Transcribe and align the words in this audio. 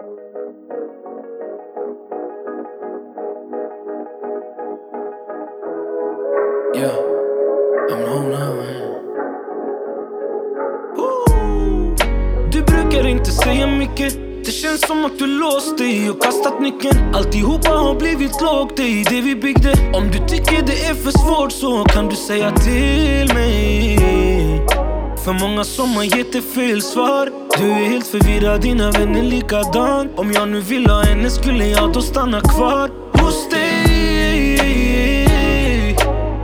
Yeah, 0.00 0.06
I'm 7.90 8.02
home 8.06 8.30
now 8.30 8.54
man. 8.54 8.78
Du 12.50 12.62
brukar 12.62 13.06
inte 13.06 13.30
säga 13.30 13.66
mycket. 13.66 14.14
Det 14.44 14.52
känns 14.52 14.86
som 14.86 15.04
att 15.04 15.18
du 15.18 15.26
låst 15.26 15.78
dig 15.78 16.10
och 16.10 16.22
kastat 16.22 16.60
nyckeln. 16.60 17.14
Alltihopa 17.14 17.70
har 17.70 17.94
blivit 17.94 18.40
lågt, 18.40 18.76
det 18.76 18.82
är 18.82 19.04
det 19.04 19.20
vi 19.20 19.36
byggde. 19.36 19.72
Om 19.94 20.10
du 20.10 20.18
tycker 20.18 20.62
det 20.66 20.84
är 20.84 20.94
för 20.94 21.10
svårt 21.10 21.52
så 21.52 21.84
kan 21.84 22.08
du 22.08 22.16
säga 22.16 22.50
till 22.50 23.34
mig. 23.34 23.97
För 25.28 25.34
många 25.34 25.64
som 25.64 25.96
har 25.96 26.04
gett 26.04 26.32
dig 26.32 26.42
fel 26.42 26.82
svar. 26.82 27.30
Du 27.58 27.70
är 27.70 27.88
helt 27.88 28.06
förvirrad, 28.06 28.60
dina 28.60 28.90
vänner 28.90 29.22
likadant 29.22 30.18
Om 30.18 30.32
jag 30.32 30.48
nu 30.48 30.60
vill 30.60 30.86
ha 30.86 31.02
henne 31.02 31.30
skulle 31.30 31.66
jag 31.66 31.92
då 31.92 32.02
stanna 32.02 32.40
kvar 32.40 32.90
hos 33.12 33.48
dig. 33.50 34.58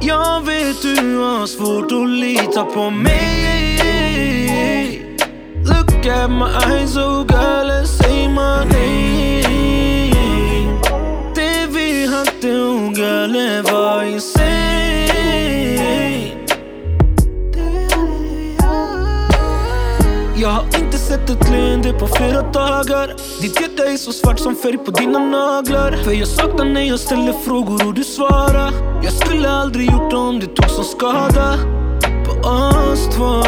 Jag 0.01 0.41
vet 0.47 0.83
du 0.83 1.19
har 1.19 1.47
svårt 1.47 1.93
att 1.93 2.09
lita 2.09 2.65
på 2.65 2.91
mig? 2.91 3.79
Look 5.66 6.07
at 6.07 6.30
my 6.30 6.46
eyes, 6.73 6.96
oh 6.96 7.27
girl, 7.29 7.71
and 7.71 7.88
say 7.88 8.29
my 8.29 8.65
name. 8.74 9.80
Det 11.35 11.66
vi 11.71 12.07
hade, 12.07 12.57
oh 12.62 12.93
girl, 12.93 13.32
det 13.32 13.62
var 13.73 14.05
insane 14.05 14.73
sett 21.14 21.30
ett 21.30 21.50
leende 21.50 21.92
på 21.92 22.06
flera 22.06 22.42
dagar. 22.42 23.14
Ditt 23.42 23.60
hjärta 23.60 23.84
är 23.84 23.96
så 23.96 24.12
svart 24.12 24.38
som 24.38 24.56
färg 24.56 24.78
på 24.78 24.91
dina 24.91 25.18
naglar. 25.18 25.92
För 26.04 26.12
jag 26.12 26.28
saknar 26.28 26.64
när 26.64 26.82
jag 26.82 27.00
ställer 27.00 27.32
frågor 27.32 27.87
och 27.87 27.95
du 27.95 28.04
svarar. 28.04 28.73
Jag 29.02 29.12
skulle 29.12 29.51
aldrig 29.51 29.90
gjort 29.90 30.10
det 30.10 30.16
om 30.16 30.40
det 30.40 30.46
tog 30.46 30.71
som 30.71 30.84
skada. 30.84 31.59
På 32.26 32.48
oss 32.48 33.09
två 33.16 33.43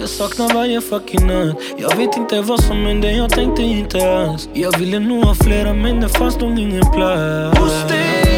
Jag 0.00 0.08
saknar 0.08 0.54
varje 0.54 0.80
fucking 0.80 1.26
natt. 1.26 1.56
Jag 1.78 1.96
vet 1.96 2.16
inte 2.16 2.40
vad 2.40 2.64
som 2.64 2.76
hände, 2.76 3.12
jag 3.12 3.30
tänkte 3.30 3.62
inte 3.62 3.98
alls. 4.12 4.48
Jag 4.52 4.78
ville 4.78 4.98
nog 4.98 5.24
ha 5.24 5.34
flera 5.34 5.74
men 5.74 6.00
det 6.00 6.08
fanns 6.08 6.36
nog 6.40 6.58
ingen 6.58 6.82
plats. 6.94 7.58
Hos 7.58 7.88
dig. 7.88 8.34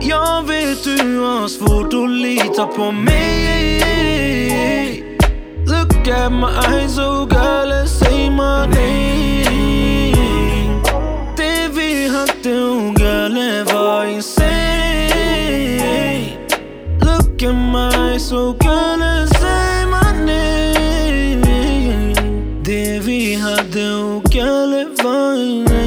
Jag 0.00 0.46
vet 0.46 0.84
du 0.84 1.18
har 1.18 1.48
svårt 1.48 1.94
att 1.94 2.10
lita 2.10 2.66
på 2.66 2.92
mig. 2.92 3.48
Look 6.08 6.16
at 6.16 6.32
my 6.32 6.48
eyes, 6.68 6.98
oh 6.98 7.26
girl, 7.26 7.70
and 7.70 7.86
say 7.86 8.30
my 8.30 8.64
name. 8.64 10.14
Det 11.36 11.68
vi 11.68 12.08
hade, 12.08 12.46
oh 12.46 12.92
girl, 12.94 13.34
det 13.34 13.64
var 13.72 14.04
insane? 14.04 14.48
Look 17.02 17.42
at 17.42 17.54
my 17.54 17.90
eyes, 17.94 18.32
oh 18.32 18.54
girl, 18.54 19.02
and 19.02 19.28
say 19.36 19.84
my 19.84 20.12
name. 20.24 21.42
Det 22.64 23.06
vi 23.06 23.34
hade, 23.34 23.94
oh 23.94 24.22
girl, 24.30 24.70
det 24.70 25.02
var 25.04 25.34
insane 25.34 25.77